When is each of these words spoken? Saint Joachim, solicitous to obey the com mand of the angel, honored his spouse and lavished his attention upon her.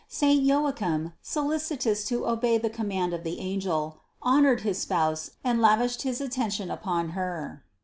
Saint 0.07 0.41
Joachim, 0.43 1.13
solicitous 1.21 2.03
to 2.05 2.25
obey 2.25 2.57
the 2.57 2.71
com 2.71 2.87
mand 2.87 3.13
of 3.13 3.23
the 3.23 3.39
angel, 3.39 3.99
honored 4.23 4.61
his 4.61 4.79
spouse 4.79 5.29
and 5.43 5.61
lavished 5.61 6.01
his 6.01 6.19
attention 6.19 6.71
upon 6.71 7.09
her. 7.09 7.63